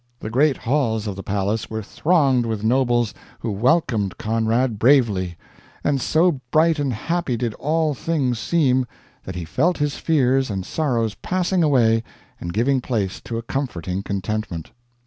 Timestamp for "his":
9.77-9.97